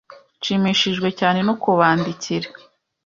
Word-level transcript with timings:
Nshimishijwe 0.39 1.07
cyane 1.19 1.39
no 1.47 1.53
kubandikira 1.61 2.47